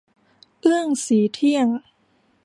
[0.61, 1.67] เอื้องศรีเที่ยง